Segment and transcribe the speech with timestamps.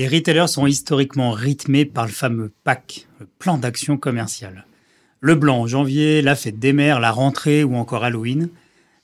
[0.00, 4.64] Les retailers sont historiquement rythmés par le fameux PAC, le plan d'action commercial.
[5.20, 8.48] Le blanc, janvier, la fête des mères, la rentrée ou encore Halloween,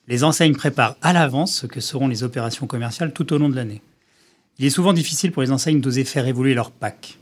[0.08, 3.56] les enseignes préparent à l'avance ce que seront les opérations commerciales tout au long de
[3.56, 3.82] l'année.
[4.58, 7.18] Il est souvent difficile pour les enseignes d'oser faire évoluer leur PAC,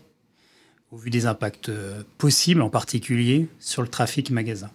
[0.93, 4.70] au vu des impacts euh, possibles, en particulier sur le trafic magasin.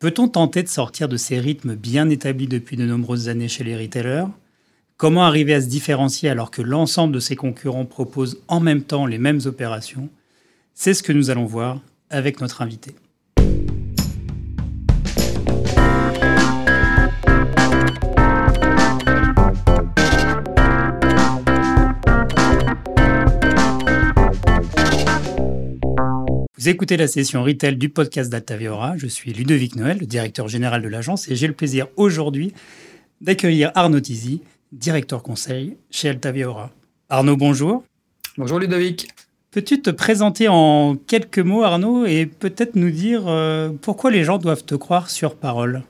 [0.00, 3.76] Peut-on tenter de sortir de ces rythmes bien établis depuis de nombreuses années chez les
[3.76, 4.26] retailers?
[5.02, 9.04] Comment arriver à se différencier alors que l'ensemble de ses concurrents proposent en même temps
[9.04, 10.08] les mêmes opérations?
[10.74, 12.94] C'est ce que nous allons voir avec notre invité.
[26.56, 28.96] Vous écoutez la session retail du podcast d'Altaviora.
[28.96, 32.54] Je suis Ludovic Noël, le directeur général de l'agence, et j'ai le plaisir aujourd'hui
[33.20, 36.70] d'accueillir Arnaud Tizi, directeur conseil chez Altaviora.
[37.08, 37.84] Arnaud, bonjour.
[38.38, 39.08] Bonjour Ludovic.
[39.50, 44.38] Peux-tu te présenter en quelques mots, Arnaud, et peut-être nous dire euh, pourquoi les gens
[44.38, 45.82] doivent te croire sur parole?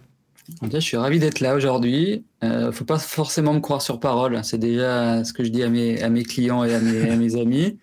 [0.73, 2.25] Je suis ravi d'être là aujourd'hui.
[2.43, 4.41] Il euh, ne faut pas forcément me croire sur parole.
[4.43, 7.17] C'est déjà ce que je dis à mes, à mes clients et à mes, à
[7.17, 7.79] mes amis.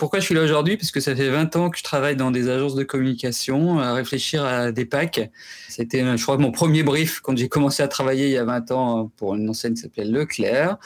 [0.00, 0.78] Pourquoi je suis là aujourd'hui?
[0.78, 3.92] Parce que ça fait 20 ans que je travaille dans des agences de communication, à
[3.92, 5.30] réfléchir à des packs.
[5.68, 8.70] C'était, je crois, mon premier brief quand j'ai commencé à travailler il y a 20
[8.70, 10.78] ans pour une enseigne qui s'appelait Leclerc.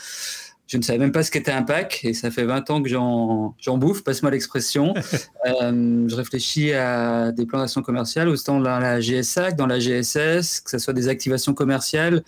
[0.67, 2.89] Je ne savais même pas ce qu'était un pack et ça fait 20 ans que
[2.89, 4.95] j'en, j'en bouffe, passe-moi l'expression.
[5.47, 9.79] euh, je réfléchis à des plans d'action commerciale, autant dans la GSA que dans la
[9.79, 12.25] GSS, que ce soit des activations commerciales,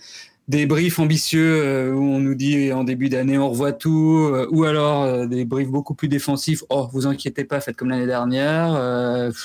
[0.47, 4.47] des briefs ambitieux euh, où on nous dit en début d'année on revoit tout, euh,
[4.51, 6.63] ou alors euh, des briefs beaucoup plus défensifs.
[6.69, 8.73] Oh, vous inquiétez pas, faites comme l'année dernière.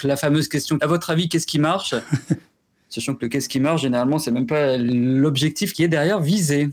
[0.04, 1.94] la fameuse question à votre avis, qu'est-ce qui marche?
[2.88, 6.68] Sachant que le qu'est-ce qui marche, généralement, c'est même pas l'objectif qui est derrière visé.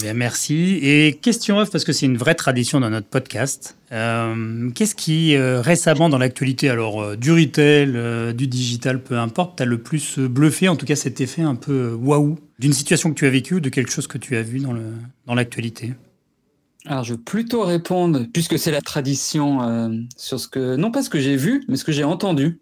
[0.00, 0.78] Eh merci.
[0.82, 3.76] Et question off, parce que c'est une vraie tradition dans notre podcast.
[3.92, 9.58] Euh, Qu'est-ce qui, euh, récemment dans l'actualité, alors euh, du retail, du digital, peu importe,
[9.58, 13.16] t'as le plus bluffé, en tout cas cet effet un peu waouh, d'une situation que
[13.16, 14.60] tu as vécue ou de quelque chose que tu as vu
[15.26, 15.92] dans l'actualité?
[16.86, 21.10] Alors, je vais plutôt répondre, puisque c'est la tradition, sur ce que, non pas ce
[21.10, 22.58] que j'ai vu, mais ce que j'ai entendu.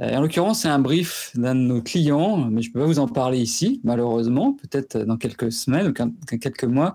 [0.00, 2.86] Euh, en l'occurrence, c'est un brief d'un de nos clients, mais je ne peux pas
[2.86, 6.94] vous en parler ici, malheureusement, peut-être dans quelques semaines ou quelques mois.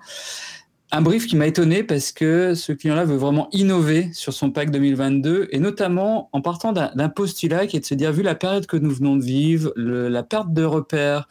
[0.96, 4.70] Un brief qui m'a étonné parce que ce client-là veut vraiment innover sur son pack
[4.70, 8.68] 2022 et notamment en partant d'un postulat qui est de se dire, vu la période
[8.68, 11.28] que nous venons de vivre, la perte de repères,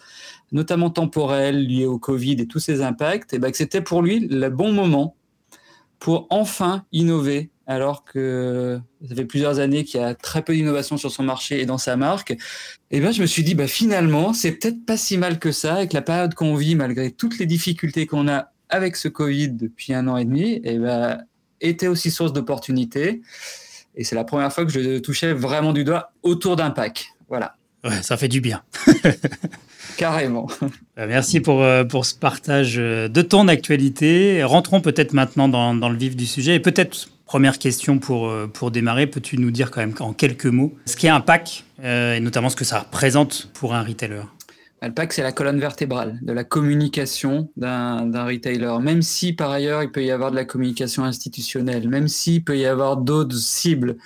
[0.51, 4.27] notamment temporelle liée au Covid et tous ses impacts, et ben que c'était pour lui
[4.27, 5.15] le bon moment
[6.01, 10.97] pour enfin innover alors que ça fait plusieurs années qu'il y a très peu d'innovation
[10.97, 12.39] sur son marché et dans sa marque, et
[12.93, 15.75] eh ben je me suis dit bah finalement c'est peut-être pas si mal que ça
[15.75, 19.93] avec la période qu'on vit malgré toutes les difficultés qu'on a avec ce Covid depuis
[19.95, 21.19] un an et demi, et eh ben
[21.63, 23.23] était aussi source d'opportunités.
[23.95, 27.09] Et c'est la première fois que je touchais vraiment du doigt autour d'un pack.
[27.29, 27.57] Voilà.
[27.85, 28.63] Ouais, ça fait du bien.
[29.97, 30.47] Carrément.
[30.97, 34.43] Bah, merci pour, euh, pour ce partage euh, de ton actualité.
[34.45, 38.47] Rentrons peut-être maintenant dans, dans le vif du sujet et peut-être Première question pour, euh,
[38.47, 42.17] pour démarrer, peux-tu nous dire quand même en quelques mots ce qu'est un pack euh,
[42.17, 44.21] et notamment ce que ça représente pour un retailer?
[44.83, 48.79] Bah, le pack, c'est la colonne vertébrale de la communication d'un retailer.
[48.81, 52.59] Même si par ailleurs, il peut y avoir de la communication institutionnelle, même s'il peut
[52.59, 53.97] y avoir d'autres cibles,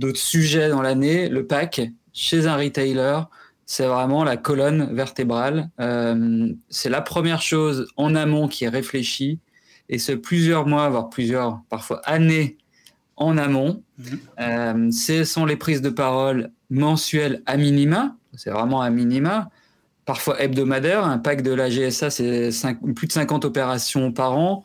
[0.00, 1.82] d'autres sujets dans l'année, le pack,
[2.12, 3.28] chez un retailer,
[3.64, 5.70] c'est vraiment la colonne vertébrale.
[5.78, 9.38] Euh, c'est la première chose en amont qui est réfléchie.
[9.88, 12.56] Et ce plusieurs mois, voire plusieurs, parfois années
[13.22, 13.82] en amont.
[13.98, 14.18] Mhm.
[14.40, 19.50] Euh, ce sont les prises de parole mensuelles à minima, c'est vraiment à minima,
[20.04, 21.04] parfois hebdomadaires.
[21.04, 22.50] Un pack de la GSA, c'est
[22.94, 24.64] plus de 50 opérations par an.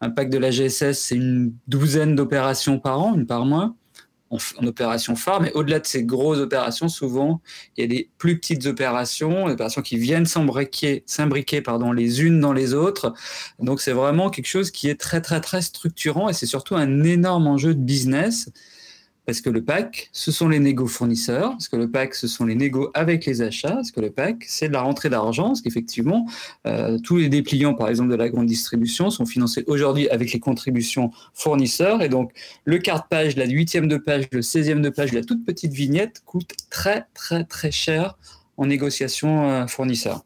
[0.00, 3.74] Un pack de la GSS, c'est une douzaine d'opérations par an, une par mois
[4.30, 7.40] en, opération phare, mais au-delà de ces grosses opérations, souvent,
[7.76, 12.22] il y a des plus petites opérations, des opérations qui viennent s'imbriquer, s'imbriquer pardon, les
[12.22, 13.14] unes dans les autres.
[13.58, 17.04] Donc, c'est vraiment quelque chose qui est très, très, très structurant et c'est surtout un
[17.04, 18.50] énorme enjeu de business
[19.26, 22.44] parce que le pack, ce sont les négos fournisseurs, parce que le pack, ce sont
[22.44, 25.62] les négos avec les achats, parce que le pack, c'est de la rentrée d'argent, parce
[25.62, 26.28] qu'effectivement,
[26.66, 30.38] euh, tous les dépliants, par exemple, de la grande distribution sont financés aujourd'hui avec les
[30.38, 32.02] contributions fournisseurs.
[32.02, 32.30] Et donc,
[32.64, 36.22] le quart page, la huitième de page, le seizième de page, la toute petite vignette
[36.24, 38.16] coûte très, très, très cher
[38.56, 40.24] en négociation euh, fournisseur.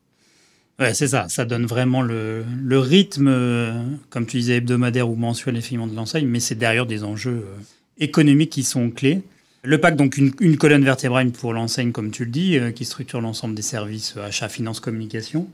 [0.78, 1.26] Ouais, c'est ça.
[1.30, 5.94] Ça donne vraiment le, le rythme, euh, comme tu disais, hebdomadaire ou mensuel, effectivement, de
[5.94, 7.46] l'enseigne, mais c'est derrière des enjeux
[8.00, 9.22] économiques qui sont clés.
[9.62, 13.20] Le PAC, donc une, colonne vertébrale pour l'enseigne, comme tu le dis, euh, qui structure
[13.20, 15.48] l'ensemble des services euh, achat, finance, communication.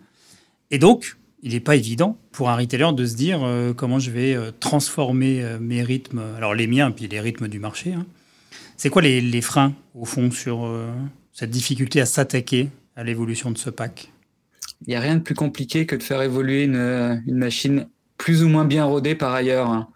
[0.70, 4.12] Et donc, il n'est pas évident pour un retailer de se dire euh, comment je
[4.12, 7.94] vais transformer mes rythmes, alors les miens, puis les rythmes du marché.
[7.94, 8.06] Hein.
[8.76, 10.70] C'est quoi les, freins, au fond, sur
[11.32, 14.12] cette difficulté à s'attaquer à l'évolution de ce pack?
[14.86, 17.86] Il n'y a rien de plus compliqué que de faire évoluer une, une machine
[18.18, 19.88] plus ou moins bien rodée par ailleurs.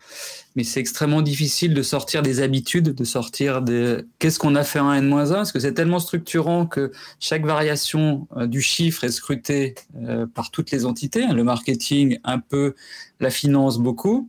[0.56, 4.80] Mais c'est extrêmement difficile de sortir des habitudes, de sortir de qu'est-ce qu'on a fait
[4.80, 9.74] en N-1, parce que c'est tellement structurant que chaque variation euh, du chiffre est scrutée
[10.02, 12.74] euh, par toutes les entités, hein, le marketing un peu,
[13.20, 14.28] la finance beaucoup.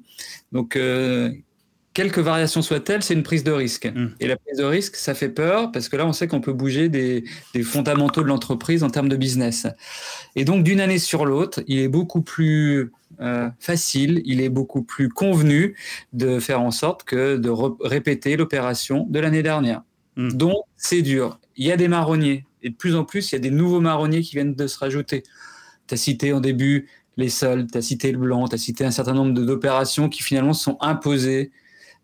[0.51, 1.31] Donc, euh,
[1.93, 3.87] quelques variations soient-elles, c'est une prise de risque.
[3.87, 4.15] Mmh.
[4.19, 6.53] Et la prise de risque, ça fait peur parce que là, on sait qu'on peut
[6.53, 7.23] bouger des,
[7.53, 9.67] des fondamentaux de l'entreprise en termes de business.
[10.35, 12.91] Et donc, d'une année sur l'autre, il est beaucoup plus
[13.21, 15.75] euh, facile, il est beaucoup plus convenu
[16.13, 17.49] de faire en sorte que de
[17.81, 19.83] répéter l'opération de l'année dernière.
[20.15, 20.31] Mmh.
[20.33, 21.39] Donc, c'est dur.
[21.55, 22.45] Il y a des marronniers.
[22.63, 24.77] Et de plus en plus, il y a des nouveaux marronniers qui viennent de se
[24.77, 25.23] rajouter.
[25.87, 26.87] Tu as cité en début
[27.17, 30.23] les soldes, tu as cité le blanc, tu as cité un certain nombre d'opérations qui
[30.23, 31.51] finalement sont imposées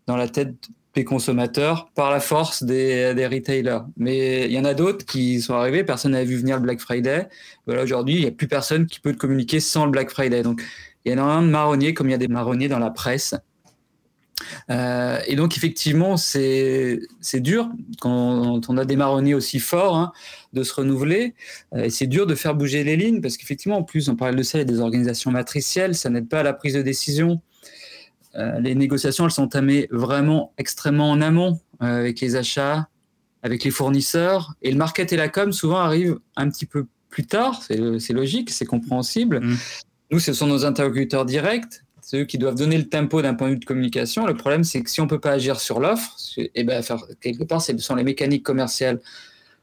[0.06, 0.54] dans la tête
[0.94, 3.80] des consommateurs par la force des, des retailers.
[3.96, 6.80] Mais il y en a d'autres qui sont arrivés, personne n'avait vu venir le Black
[6.80, 7.28] Friday.
[7.66, 10.42] Voilà, aujourd'hui, il n'y a plus personne qui peut communiquer sans le Black Friday.
[10.42, 10.62] Donc,
[11.04, 13.34] il y a énormément de marronniers, comme il y a des marronniers dans la presse.
[14.70, 17.00] Euh, et donc, effectivement, c'est
[17.34, 20.12] dur quand on a des marronniers aussi forts hein,
[20.52, 21.34] de se renouveler.
[21.74, 24.36] Euh, et c'est dur de faire bouger les lignes parce qu'effectivement, en plus, on parle
[24.36, 26.82] de ça, il y a des organisations matricielles, ça n'aide pas à la prise de
[26.82, 27.40] décision.
[28.36, 32.88] Euh, les négociations, elles sont entamées vraiment extrêmement en amont avec les achats,
[33.42, 34.54] avec les fournisseurs.
[34.62, 37.62] Et le market et la com, souvent, arrivent un petit peu plus tard.
[37.62, 39.40] C'est logique, c'est compréhensible.
[39.40, 39.56] Mm.
[40.10, 41.82] Nous, ce sont nos interlocuteurs directs.
[42.00, 44.26] C'est eux qui doivent donner le tempo d'un point de vue de communication.
[44.26, 46.82] Le problème, c'est que si on ne peut pas agir sur l'offre, eh ben,
[47.20, 49.00] quelque part, ce sont les mécaniques commerciales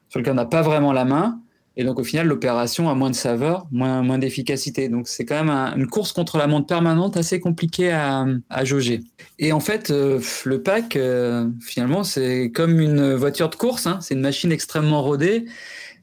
[0.10, 1.40] sur lesquelles on n'a pas vraiment la main.
[1.78, 4.88] Et donc, au final, l'opération a moins de saveur, moins, moins d'efficacité.
[4.88, 9.02] Donc, c'est quand même une course contre la montre permanente assez compliquée à, à jauger.
[9.40, 13.88] Et en fait, euh, le pack, euh, finalement, c'est comme une voiture de course.
[13.88, 14.00] Hein.
[14.02, 15.46] C'est une machine extrêmement rodée.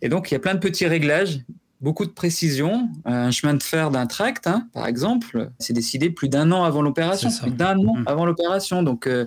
[0.02, 1.40] Et donc, il y a plein de petits réglages,
[1.82, 2.88] beaucoup de précision.
[3.04, 6.80] Un chemin de fer d'un tract, hein, par exemple, c'est décidé plus d'un an avant
[6.80, 7.28] l'opération.
[7.42, 8.04] Plus d'un an mmh.
[8.06, 8.82] avant l'opération.
[8.82, 9.26] Donc, euh,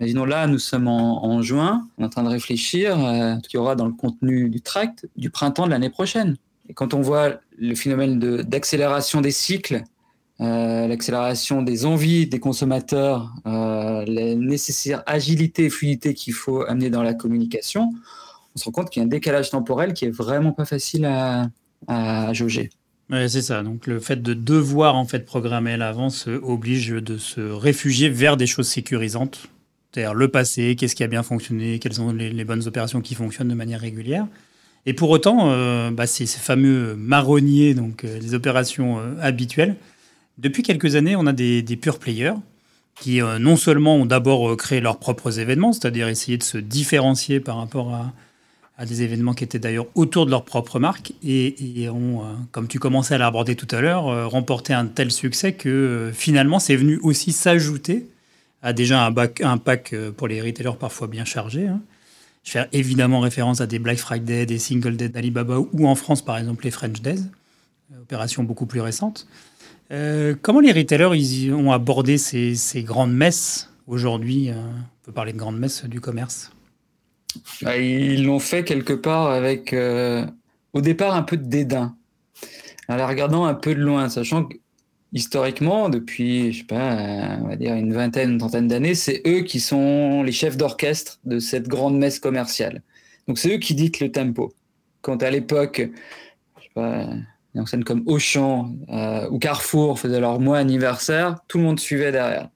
[0.00, 3.58] Imaginons là, nous sommes en, juin, on est en train de réfléchir à ce qu'il
[3.58, 6.36] y aura dans le contenu du tract du printemps de l'année prochaine.
[6.68, 9.82] Et quand on voit le phénomène d'accélération des cycles,
[10.40, 16.90] euh, l'accélération des envies des consommateurs, euh, la nécessaire agilité et fluidité qu'il faut amener
[16.90, 17.90] dans la communication,
[18.54, 21.06] on se rend compte qu'il y a un décalage temporel qui est vraiment pas facile
[21.06, 21.48] à,
[21.86, 22.70] à jauger.
[23.10, 23.62] C'est ça.
[23.62, 28.36] Donc le fait de devoir en fait programmer à l'avance oblige de se réfugier vers
[28.36, 29.48] des choses sécurisantes
[29.92, 33.48] c'est-à-dire le passé, qu'est-ce qui a bien fonctionné, quelles sont les, bonnes opérations qui fonctionnent
[33.48, 34.26] de manière régulière.
[34.86, 39.76] Et pour autant, euh, bah, ces, fameux marronniers, donc euh, les opérations euh, habituelles,
[40.36, 42.34] depuis quelques années, on a des, pure players
[43.00, 47.56] qui non seulement ont d'abord créé leurs propres événements, c'est-à-dire essayer de se différencier par
[47.56, 48.12] rapport à,
[48.86, 52.22] des événements qui étaient d'ailleurs autour de leur propre marque, et, ont,
[52.52, 56.76] comme tu commençais à l'aborder tout à l'heure, remporté un tel succès que finalement c'est
[56.76, 58.06] venu aussi s'ajouter
[58.62, 61.66] a déjà un, pack euh, pour les retailers parfois bien chargé.
[61.66, 61.80] Hein.
[62.44, 66.24] Je fais évidemment référence à des Black Friday, des Single Day d'Alibaba ou en France
[66.24, 67.24] par exemple les French Days,
[67.92, 69.26] euh, opération beaucoup plus récente.
[69.90, 75.38] Euh, comment les retailers ils ont abordé ces, grandes messes aujourd'hui On peut parler de
[75.38, 76.50] grandes messes du commerce?
[77.62, 79.74] Bah, ils l'ont fait quelque part avec,
[80.72, 81.96] au départ, un peu de dédain,
[82.88, 84.56] en la regardant un peu de loin, sachant que
[85.12, 89.40] historiquement, depuis, je sais pas, on va dire une vingtaine, une trentaine d'années, c'est eux
[89.42, 92.82] qui sont les chefs d'orchestre de cette grande messe commerciale.
[93.26, 94.52] Donc c'est eux qui dictent le tempo.
[95.02, 95.82] Quand à l'époque,
[96.58, 97.06] je sais pas,
[97.54, 102.12] des scène comme Auchan euh, ou Carrefour faisaient leur mois anniversaire, tout le monde suivait
[102.12, 102.48] derrière.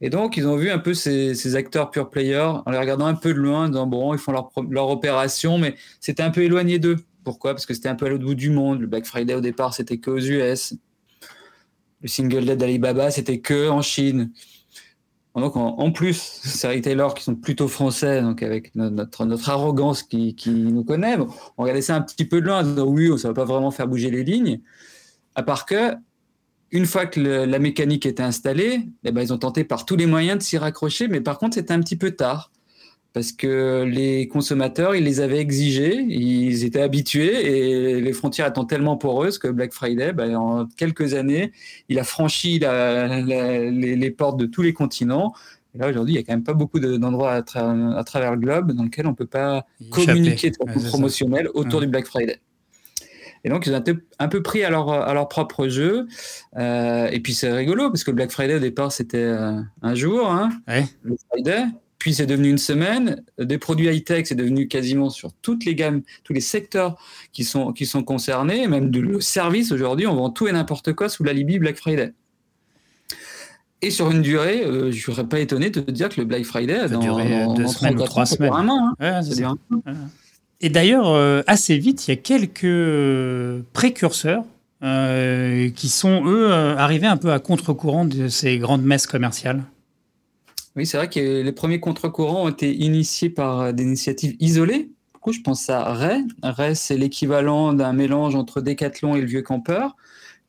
[0.00, 3.14] Et donc, ils ont vu un peu ces, acteurs pure players en les regardant un
[3.14, 6.42] peu de loin, en disant bon, ils font leur, leur opération, mais c'était un peu
[6.42, 6.96] éloigné d'eux.
[7.22, 7.52] Pourquoi?
[7.52, 8.80] Parce que c'était un peu à l'autre bout du monde.
[8.80, 10.74] Le Black Friday, au départ, c'était qu'aux US
[12.02, 14.30] le single day d'Alibaba, c'était que en Chine.
[15.36, 20.34] Donc, en, plus, ces retailers qui sont plutôt français, donc avec notre, notre arrogance qui,
[20.34, 21.16] qui nous connaît,
[21.56, 23.70] on regardait ça un petit peu de loin, en disant oui, ça va pas vraiment
[23.70, 24.60] faire bouger les lignes.
[25.36, 25.94] À part que,
[26.72, 30.06] une fois que la mécanique était installée, eh ben, ils ont tenté par tous les
[30.06, 32.50] moyens de s'y raccrocher, mais par contre, c'était un petit peu tard
[33.12, 38.64] parce que les consommateurs, ils les avaient exigés, ils étaient habitués et les frontières étant
[38.64, 41.50] tellement poreuses que Black Friday, ben, en quelques années,
[41.88, 45.34] il a franchi les, portes de tous les continents.
[45.74, 48.72] Et là, aujourd'hui, il n'y a quand même pas beaucoup d'endroits à, travers le globe
[48.72, 52.38] dans lesquels on ne peut pas communiquer de façon promotionnelle autour du Black Friday.
[53.44, 56.06] Et donc, ils ont été un peu pris à leur, à leur propre jeu.
[56.56, 59.94] Euh, et puis, c'est rigolo, parce que le Black Friday, au départ, c'était euh, un
[59.94, 60.50] jour, hein,
[61.02, 61.64] le Friday.
[61.98, 63.22] Puis, c'est devenu une semaine.
[63.38, 66.96] Des produits high-tech, c'est devenu quasiment sur toutes les gammes, tous les secteurs
[67.32, 68.66] qui sont, qui sont concernés.
[68.68, 72.12] Même de, le service, aujourd'hui, on vend tout et n'importe quoi sous l'alibi Black Friday.
[73.82, 76.26] Et sur une durée, euh, je ne serais pas étonné de te dire que le
[76.26, 78.50] Black Friday, ça dans, dans, deux semaines ou trois semaines.
[78.50, 79.22] Mois, hein.
[79.22, 79.22] ouais,
[80.60, 84.44] et d'ailleurs, euh, assez vite, il y a quelques précurseurs
[84.82, 89.62] euh, qui sont, eux, euh, arrivés un peu à contre-courant de ces grandes messes commerciales.
[90.76, 94.90] Oui, c'est vrai que les premiers contre-courants ont été initiés par des initiatives isolées.
[95.14, 96.24] Du coup, je pense à Ray.
[96.42, 99.96] Ray, c'est l'équivalent d'un mélange entre Decathlon et le Vieux Campeur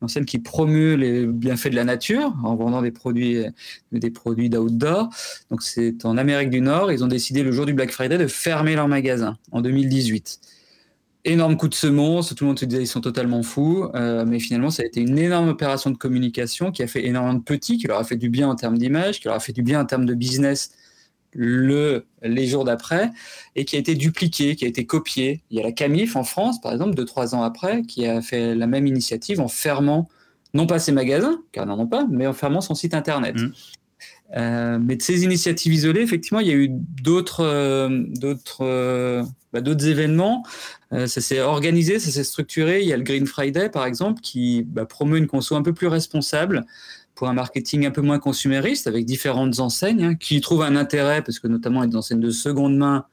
[0.08, 3.44] celle qui promeut les bienfaits de la nature en vendant des produits,
[3.92, 5.08] des produits d'outdoor.
[5.50, 8.26] Donc c'est en Amérique du Nord, ils ont décidé le jour du Black Friday de
[8.26, 10.40] fermer leur magasin en 2018.
[11.24, 14.40] Énorme coup de semonce, tout le monde se disait ils sont totalement fous, euh, mais
[14.40, 17.78] finalement ça a été une énorme opération de communication qui a fait énormément de petits,
[17.78, 19.80] qui leur a fait du bien en termes d'image, qui leur a fait du bien
[19.80, 20.72] en termes de business
[21.32, 23.10] le, les jours d'après
[23.56, 25.42] et qui a été dupliqué, qui a été copié.
[25.50, 28.20] Il y a la Camif en France, par exemple, deux, trois ans après, qui a
[28.22, 30.08] fait la même initiative en fermant,
[30.54, 33.36] non pas ses magasins, car n'en ont pas, mais en fermant son site internet.
[33.36, 33.52] Mmh.
[34.36, 39.22] Euh, mais de ces initiatives isolées, effectivement, il y a eu d'autres euh, d'autres euh,
[39.52, 40.42] bah, d'autres événements.
[40.90, 42.80] ça s'est organisé, ça s'est structuré.
[42.80, 45.74] Il y a le Green Friday, par exemple, qui bah, promeut une conso un peu
[45.74, 46.64] plus responsable
[47.22, 51.22] pour un marketing un peu moins consumériste avec différentes enseignes hein, qui trouvent un intérêt
[51.22, 53.06] parce que notamment des enseignes de seconde main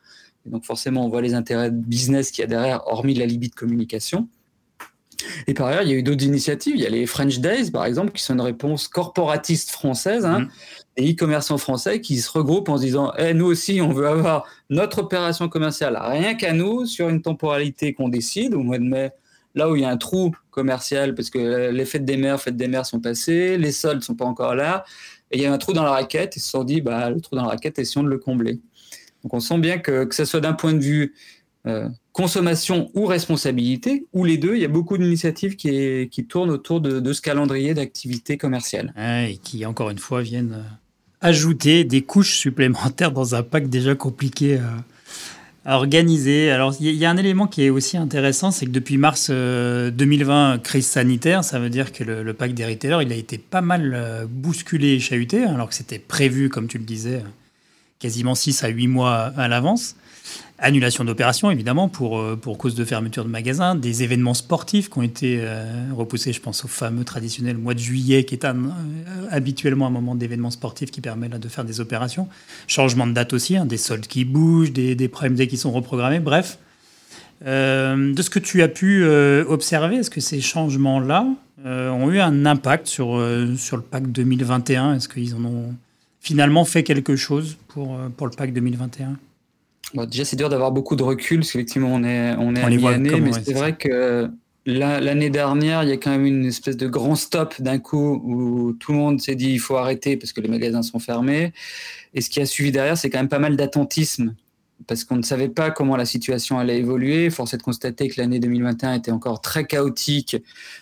[0.47, 3.27] et donc forcément on voit les intérêts de business qu'il y a derrière hormis la
[3.27, 4.27] libye de communication.
[5.45, 6.75] Et par ailleurs, il y a eu d'autres initiatives.
[6.75, 10.39] Il y a les French Days, par exemple, qui sont une réponse corporatiste française, hein,
[10.39, 10.49] mmh.
[10.97, 14.47] des e-commerçants français qui se regroupent en se disant eh, Nous aussi, on veut avoir
[14.71, 19.11] notre opération commerciale rien qu'à nous sur une temporalité qu'on décide au mois de mai
[19.55, 22.57] là où il y a un trou commercial, parce que les fêtes des mers, fêtes
[22.57, 24.83] des mers sont passées, les soldes sont pas encore là,
[25.31, 27.21] et il y a un trou dans la raquette, ils se sont dit, bah, le
[27.21, 28.59] trou dans la raquette, essayons de le combler.
[29.23, 31.13] Donc on sent bien que, que ce soit d'un point de vue
[31.67, 36.81] euh, consommation ou responsabilité, ou les deux, il y a beaucoup d'initiatives qui, tournent autour
[36.81, 38.93] de, ce calendrier d'activité commerciale.
[38.97, 40.75] et qui, encore une fois, viennent euh,
[41.21, 44.55] ajouter des couches supplémentaires dans un pack déjà compliqué.
[44.55, 44.63] Euh,
[45.71, 46.49] Organisé.
[46.49, 50.55] Alors, il y, a un élément qui est aussi intéressant, c'est que depuis mars 2020,
[50.55, 53.93] euh, crise sanitaire, ça veut dire que le, pack des il a été pas mal
[53.93, 57.21] euh, bousculé et chahuté, alors que c'était prévu, comme tu le disais,
[57.99, 59.95] quasiment 6 à 8 mois à l'avance.
[60.61, 64.97] Annulation d'opérations, évidemment, pour, euh, pour cause de fermeture de magasins, des événements sportifs qui
[64.97, 65.63] ont été euh,
[65.95, 68.53] repoussés, je pense au fameux traditionnel mois de juillet, qui est euh,
[69.31, 72.27] habituellement un moment d'événements sportifs qui permet de faire des opérations.
[72.67, 75.09] Changement de date aussi, hein, des soldes qui bougent, des, des
[75.47, 76.59] qui sont reprogrammés, bref.
[77.45, 81.25] de ce que tu as pu observer, est-ce que ces changements-là
[81.65, 83.25] ont eu un impact sur,
[83.57, 85.73] sur le pack 2021 Est-ce qu'ils en ont
[86.19, 89.17] finalement fait quelque chose pour, pour le pack 2021
[89.93, 93.21] déjà, c'est dur d'avoir beaucoup de recul, parce qu'effectivement, on est, on est à mi-année,
[93.21, 94.29] mais c'est vrai que
[94.65, 98.73] l'année dernière, il y a quand même une espèce de grand stop d'un coup où
[98.73, 101.53] tout le monde s'est dit il faut arrêter parce que les magasins sont fermés.
[102.13, 104.35] Et ce qui a suivi derrière, c'est quand même pas mal d'attentisme
[104.87, 107.29] parce qu'on ne savait pas comment la situation allait évoluer.
[107.29, 110.37] Force est de constater que l'année 2021 était encore très chaotique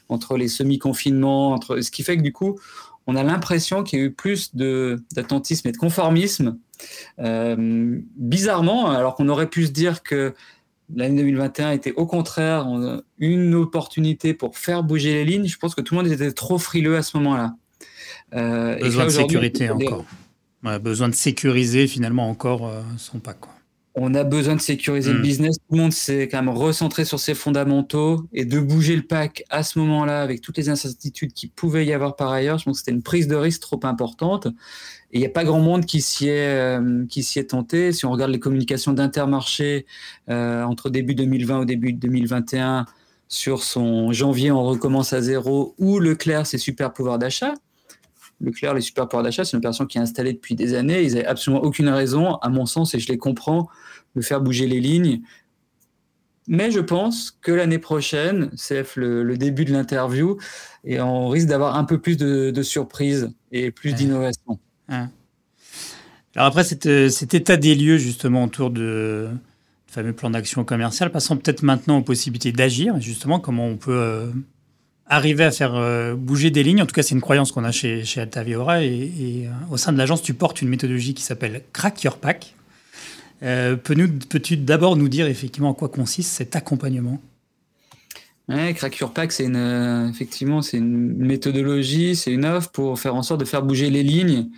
[0.10, 2.60] entre les semi-confinements, entre ce qui fait que du coup,
[3.08, 6.58] on a l'impression qu'il y a eu plus d'attentisme et de conformisme.
[7.20, 10.36] Euh, bizarrement, alors qu'on aurait pu se dire que
[10.94, 12.68] l'année 2021 était au contraire
[13.18, 16.58] une opportunité pour faire bouger les lignes, je pense que tout le monde était trop
[16.58, 17.56] frileux à ce moment-là.
[18.36, 20.06] Euh, besoin de sécurité encore.
[20.82, 23.20] besoin de sécuriser finalement encore euh, son.
[23.20, 23.57] Quoi
[24.00, 25.24] on a besoin de sécuriser le hmm.
[25.24, 25.58] business.
[25.58, 29.44] Tout le monde s'est quand même recentré sur ses fondamentaux et de bouger le pack
[29.50, 32.60] à ce moment-là avec toutes les incertitudes qui pouvaient y avoir par ailleurs.
[32.60, 34.46] Je pense que c'était une prise de risque trop importante.
[35.12, 37.92] Et il n'y a pas grand monde qui s'y est, euh, qui s'y est tenté.
[37.92, 39.88] Si on regarde les communications d'Intermarché
[40.30, 42.86] euh, entre début 2020 au début 2021
[43.28, 47.54] sur son janvier, on recommence à zéro ou Leclerc, ses super pouvoirs d'achat.
[48.40, 51.02] Leclerc, les super pouvoirs d'achat, c'est une opération qui est installée depuis des années.
[51.04, 53.68] Ils n'avaient absolument aucune raison, à mon sens, et je les comprends,
[54.16, 55.22] de faire bouger les lignes.
[56.48, 60.38] Mais je pense que l'année prochaine, c'est le, début de l'interview,
[60.86, 64.60] et on risque d'avoir un peu plus de, surprises et plus d'innovation.
[64.88, 66.86] Alors après cet,
[67.34, 69.28] état des lieux justement autour de,
[69.88, 73.92] du fameux plan d'action commercial, passons peut-être maintenant aux possibilités d'agir, justement comment on peut
[73.92, 74.28] euh,
[75.10, 76.82] arriver à faire euh, bouger des lignes.
[76.82, 78.84] En tout cas, c'est une croyance qu'on a chez, chez Altaviora.
[78.84, 82.54] Et, euh, au sein de l'agence, tu portes une méthodologie qui s'appelle Crack Your Pack.
[83.44, 87.22] Euh, Peux-tu d'abord nous dire effectivement en quoi consiste cet accompagnement?
[88.50, 93.14] Ouais, Crack Your Pack, c'est une, effectivement, c'est une méthodologie, c'est une offre pour faire
[93.14, 94.50] en sorte de faire bouger les lignes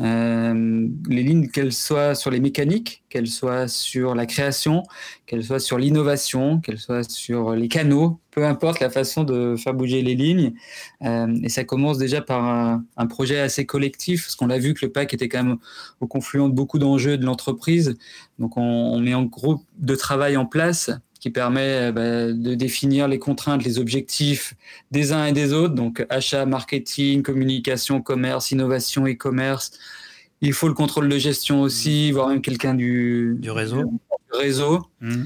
[0.00, 4.82] euh, les lignes, qu'elles soient sur les mécaniques, qu'elles soient sur la création,
[5.26, 9.72] qu'elles soient sur l'innovation, qu'elles soient sur les canaux, peu importe la façon de faire
[9.72, 10.54] bouger les lignes.
[11.02, 14.84] Euh, et ça commence déjà par un, projet assez collectif, parce qu'on a vu que
[14.84, 15.58] le PAC était quand même
[16.00, 17.96] au confluent de beaucoup d'enjeux de l'entreprise.
[18.40, 20.90] Donc on, on met un groupe de travail en place
[21.24, 24.52] qui permet bah, de définir les contraintes, les objectifs
[24.90, 29.72] des uns et des autres, donc achat, marketing, communication, commerce, innovation et commerce.
[30.42, 33.90] Il faut le contrôle de gestion aussi, voire même quelqu'un du, du réseau,
[34.32, 35.22] réseau mmh.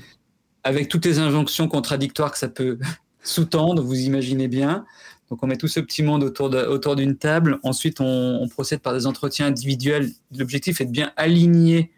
[0.63, 2.79] avec toutes les injonctions contradictoires que ça peut
[3.25, 4.87] sous-tendre, vous imaginez bien.
[5.31, 7.59] Donc on met tout ce petit monde autour, de, autour d'une table.
[7.65, 10.13] Ensuite, on, on procède par des entretiens individuels.
[10.39, 11.91] L'objectif est de bien aligner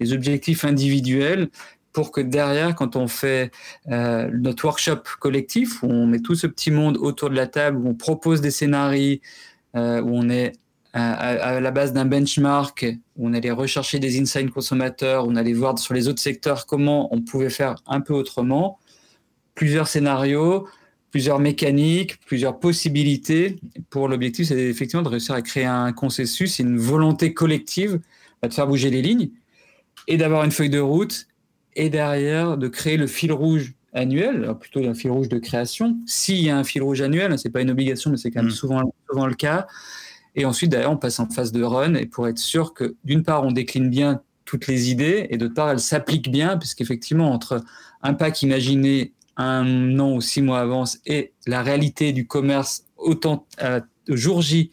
[0.00, 1.50] les objectifs individuels
[1.92, 3.50] pour que derrière, quand on fait
[3.90, 7.78] euh, notre workshop collectif, où on met tout ce petit monde autour de la table,
[7.78, 9.18] où on propose des scénarios,
[9.76, 10.52] euh, où on est
[10.94, 12.84] à, la base d'un benchmark,
[13.16, 16.66] où on allait rechercher des insights consommateurs, où on allait voir sur les autres secteurs
[16.66, 18.78] comment on pouvait faire un peu autrement,
[19.54, 20.68] plusieurs scénarios,
[21.10, 23.58] plusieurs mécaniques, plusieurs possibilités.
[23.88, 28.00] Pour l'objectif, c'est effectivement de réussir à créer un consensus, une volonté collective
[28.42, 29.30] de faire bouger les lignes
[30.08, 31.26] et d'avoir une feuille de route
[31.76, 35.96] et derrière de créer le fil rouge annuel, plutôt un fil rouge de création.
[36.06, 38.50] S'il y a un fil rouge annuel, c'est pas une obligation, mais c'est quand même
[38.50, 38.54] mm.
[38.54, 39.66] souvent, souvent le cas.
[40.34, 43.22] Et ensuite, d'ailleurs, on passe en phase de run et pour être sûr que d'une
[43.22, 47.62] part, on décline bien toutes les idées et d'autre part, elles s'appliquent bien, puisqu'effectivement, entre
[48.02, 53.46] un pack imaginé un an ou six mois avance et la réalité du commerce autant
[53.62, 54.70] euh, jour J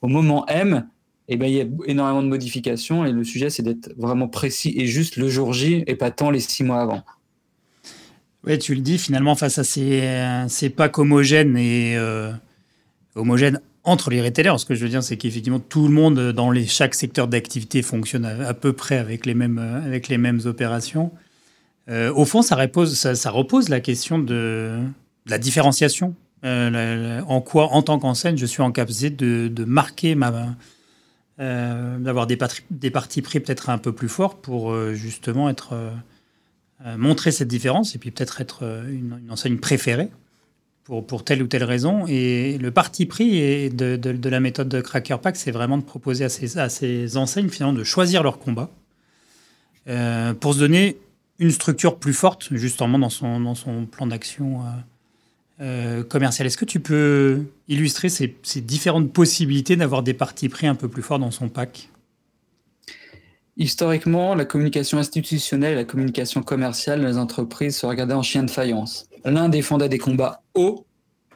[0.00, 0.88] au moment M,
[1.28, 4.74] eh ben, il y a énormément de modifications et le sujet, c'est d'être vraiment précis
[4.76, 7.02] et juste le jour J et pas tant les six mois avant.
[8.44, 10.02] Oui, tu le dis, finalement, face à ces,
[10.48, 12.32] ces packs homogènes et euh,
[13.14, 16.50] homogènes entre les retailers, ce que je veux dire, c'est qu'effectivement, tout le monde dans
[16.50, 21.12] les, chaque secteur d'activité fonctionne à, peu près avec les mêmes, avec les mêmes opérations.
[21.88, 24.78] Euh, au fond, ça repose, ça, repose la question de,
[25.26, 26.14] la différenciation.
[26.44, 30.56] Euh, en quoi, en tant qu'enseigne, je suis en capacité de, de marquer ma,
[31.38, 32.38] d'avoir des,
[32.70, 37.48] des, partis pris peut-être un peu plus forts pour euh, justement être euh, montrer cette
[37.48, 40.10] différence et puis peut-être être une, enseigne préférée
[40.84, 42.06] pour, pour telle ou telle raison.
[42.06, 46.24] Et le parti pris de, de, la méthode de Cracker Pack, c'est vraiment de proposer
[46.24, 48.70] à ces, à ces enseignes finalement de choisir leur combat
[50.40, 50.98] pour se donner
[51.42, 54.70] une structure plus forte justement dans son, dans son plan d'action euh,
[56.08, 56.46] commercial.
[56.46, 61.02] Est-ce que tu peux illustrer ces, différentes possibilités d'avoir des parties pris un peu plus
[61.02, 61.88] forts dans son pack?
[63.56, 68.50] Historiquement, la communication institutionnelle et la communication commerciale des entreprises se regardaient en chien de
[68.50, 69.08] faïence.
[69.24, 70.86] L'un défendait des combats hauts,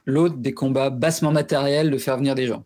[0.07, 2.65] l'autre des combats bassement matériels de faire venir des gens.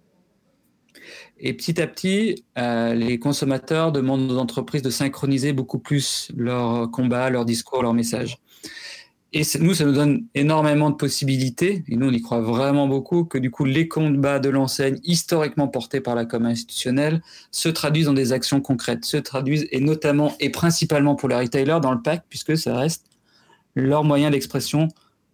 [1.38, 6.90] Et petit à petit, euh, les consommateurs demandent aux entreprises de synchroniser beaucoup plus leurs
[6.90, 8.38] combats, leurs discours, leurs messages.
[9.32, 13.24] Et nous, ça nous donne énormément de possibilités, et nous, on y croit vraiment beaucoup,
[13.24, 18.06] que du coup, les combats de l'enseigne, historiquement portés par la com institutionnelle, se traduisent
[18.06, 22.02] dans des actions concrètes, se traduisent, et notamment et principalement pour les retailers, dans le
[22.02, 23.06] pack, puisque ça reste
[23.76, 24.88] leur moyen d'expression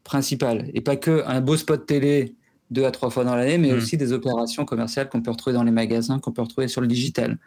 [0.04, 0.70] principal.
[0.74, 2.34] Et pas que un beau spot télé
[2.70, 3.76] deux à trois fois dans l'année, mais mmh.
[3.76, 6.86] aussi des opérations commerciales qu'on peut retrouver dans les magasins, qu'on peut retrouver sur le
[6.86, 7.38] digital.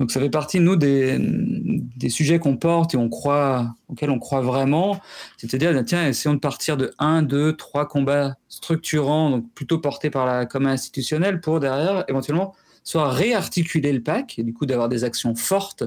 [0.00, 4.20] Donc ça fait partie, nous, des, des sujets qu'on porte et on croit, auxquels on
[4.20, 5.00] croit vraiment.
[5.38, 10.24] C'est-à-dire, tiens, essayons de partir de un, deux, trois combats structurants, donc plutôt portés par
[10.24, 15.02] la com institutionnelle, pour derrière, éventuellement, soit réarticuler le pack, et du coup d'avoir des
[15.02, 15.82] actions fortes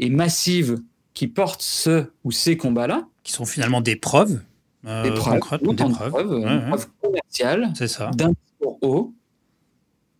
[0.00, 0.80] et massives
[1.14, 3.06] qui portent ce ou ces combats-là.
[3.22, 4.40] Qui sont finalement des preuves.
[4.86, 7.72] Euh, des preuves, des preuves, preuves commerciales
[8.14, 9.14] d'un discours haut.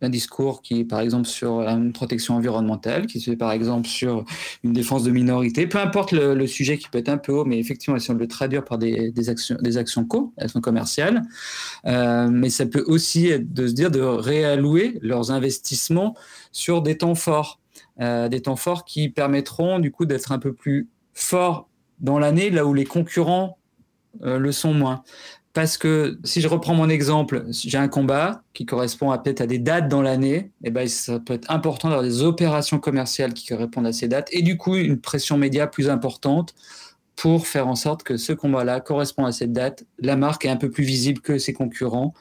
[0.03, 3.87] Un discours qui est par exemple sur une protection environnementale, qui se fait par exemple
[3.87, 4.25] sur
[4.63, 7.59] une défense de minorité, peu importe le, sujet qui peut être un peu haut, mais
[7.59, 11.21] effectivement, si on le traduire par des, actions, des actions co, actions commerciales,
[11.85, 16.15] euh, mais ça peut aussi être de se dire de réallouer leurs investissements
[16.51, 17.59] sur des temps forts,
[17.99, 21.69] euh, des temps forts qui permettront du coup d'être un peu plus forts
[21.99, 23.59] dans l'année, là où les concurrents
[24.23, 25.03] euh, le sont moins.
[25.53, 29.47] Parce que si je reprends mon exemple, j'ai un combat qui correspond à peut-être à
[29.47, 33.33] des dates dans l'année, et eh ben ça peut être important d'avoir des opérations commerciales
[33.33, 36.55] qui répondent à ces dates et du coup une pression média plus importante
[37.17, 39.85] pour faire en sorte que ce combat-là correspond à cette date.
[39.99, 42.13] La marque est un peu plus visible que ses concurrents,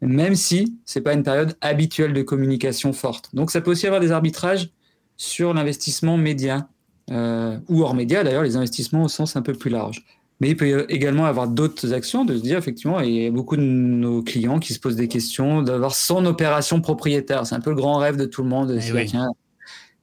[0.00, 3.34] même si c'est pas une période habituelle de communication forte.
[3.34, 4.70] Donc ça peut aussi avoir des arbitrages
[5.18, 6.68] sur l'investissement média
[7.10, 10.04] euh, ou hors média d'ailleurs, les investissements au sens un peu plus large.
[10.42, 13.56] Mais il peut également avoir d'autres actions, de se dire effectivement, il y a beaucoup
[13.56, 17.46] de nos clients qui se posent des questions d'avoir son opération propriétaire.
[17.46, 18.72] C'est un peu le grand rêve de tout le monde.
[18.72, 19.06] De eh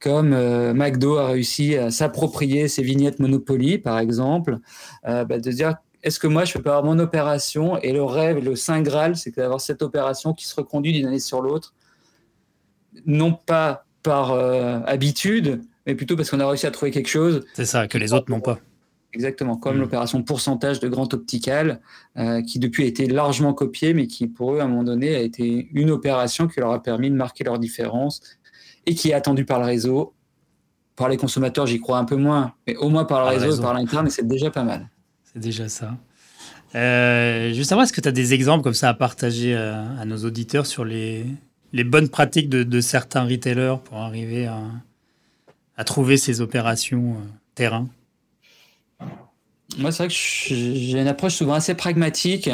[0.00, 4.60] comme euh, McDo a réussi à s'approprier ses vignettes Monopoly, par exemple,
[5.06, 8.42] euh, bah, de dire est-ce que moi je peux avoir mon opération et le rêve,
[8.42, 11.74] le saint graal, c'est d'avoir cette opération qui se reconduit d'une année sur l'autre,
[13.04, 17.44] non pas par euh, habitude, mais plutôt parce qu'on a réussi à trouver quelque chose.
[17.52, 18.58] C'est ça, que les autres n'ont pas.
[19.12, 19.80] Exactement, comme hmm.
[19.80, 21.80] l'opération pourcentage de Grand Optical,
[22.16, 25.16] euh, qui depuis a été largement copiée, mais qui pour eux, à un moment donné,
[25.16, 28.20] a été une opération qui leur a permis de marquer leur différence
[28.86, 30.14] et qui est attendue par le réseau.
[30.94, 33.62] Par les consommateurs, j'y crois un peu moins, mais au moins par le, réseau, et
[33.62, 34.88] par l'interne, c'est déjà pas mal.
[35.24, 35.96] C'est déjà ça.
[36.74, 40.04] Euh, juste savoir, est-ce que tu as des exemples comme ça à partager à, à
[40.04, 41.26] nos auditeurs sur les,
[41.72, 47.88] les bonnes pratiques de, certains retailers pour arriver à, trouver ces opérations euh, terrain?
[49.78, 52.50] Moi, c'est vrai que j'ai une approche souvent assez pragmatique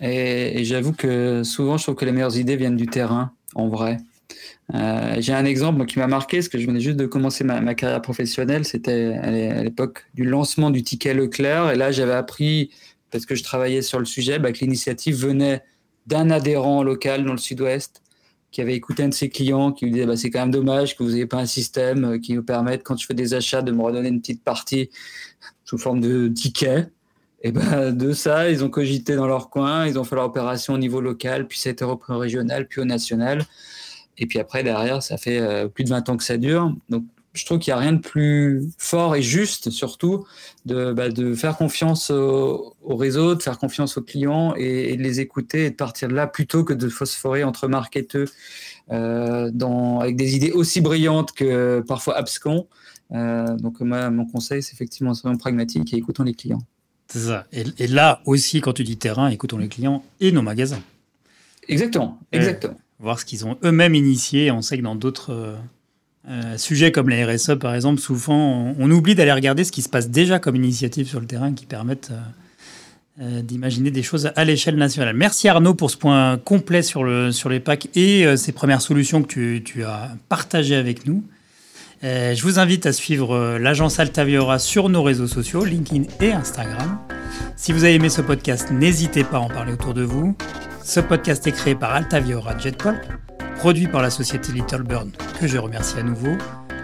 [0.00, 3.98] et, j'avoue que souvent, je trouve que les meilleures idées viennent du terrain, en vrai.
[4.74, 7.74] Euh, j'ai un exemple qui m'a marqué, parce que je venais juste de commencer ma,
[7.74, 12.70] carrière professionnelle, c'était à l'époque du lancement du ticket Leclerc, et là j'avais appris,
[13.10, 15.62] parce que je travaillais sur le sujet, bah, que l'initiative venait
[16.06, 18.02] d'un adhérent local dans le sud-ouest
[18.54, 20.96] qui avait écouté un de ses clients qui lui disait bah, c'est quand même dommage
[20.96, 23.62] que vous n'ayez pas un système euh, qui nous permette, quand je fais des achats,
[23.62, 24.90] de me redonner une petite partie
[25.64, 26.86] sous forme de ticket.
[27.42, 30.74] Et ben de ça, ils ont cogité dans leur coin, ils ont fait leur opération
[30.74, 33.44] au niveau local, puis ça a été repris au régional, puis au national.
[34.18, 36.72] Et puis après, derrière, ça fait euh, plus de 20 ans que ça dure.
[36.88, 37.02] Donc
[37.34, 40.24] je trouve qu'il n'y a rien de plus fort et juste, surtout,
[40.66, 45.20] de, bah, de faire confiance au, réseau, de faire confiance aux clients et, de les
[45.20, 48.26] écouter et de partir de là plutôt que de phosphorer entre marketeux
[48.92, 52.68] euh, dans, avec des idées aussi brillantes que parfois abscons.
[53.12, 56.62] Euh, donc, moi, mon conseil, c'est effectivement soyons pragmatiques et écoutons les clients.
[57.08, 57.46] C'est ça.
[57.52, 60.82] Et, là aussi, quand tu dis terrain, écoutons les clients et nos magasins.
[61.66, 62.78] Exactement, exactement.
[63.00, 64.50] voir ce qu'ils ont eux-mêmes initié.
[64.52, 65.56] On sait que dans d'autres
[66.28, 69.82] euh, euh, sujets comme la RSE, par exemple, souvent, on, oublie d'aller regarder ce qui
[69.82, 74.30] se passe déjà comme initiative sur le terrain qui permettent euh, euh, d'imaginer des choses
[74.34, 75.14] à l'échelle nationale.
[75.14, 79.22] Merci Arnaud pour ce point complet sur, le, sur les packs et ces premières solutions
[79.22, 81.22] que tu, tu as partagées avec nous.
[82.02, 86.98] je vous invite à suivre l'agence Altaviora sur nos réseaux sociaux, LinkedIn et Instagram.
[87.56, 90.36] Si vous avez aimé ce podcast, n'hésitez pas à en parler autour de vous.
[90.82, 93.00] Ce podcast est créé par Altaviora Jetpol
[93.56, 96.36] produit par la société Little Bird, que je remercie à nouveau.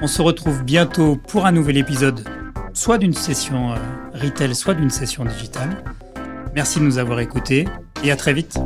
[0.03, 2.27] On se retrouve bientôt pour un nouvel épisode,
[2.73, 3.77] soit d'une session euh,
[4.15, 5.85] retail, soit d'une session digitale.
[6.55, 7.69] Merci de nous avoir écoutés
[8.03, 8.59] et à très vite.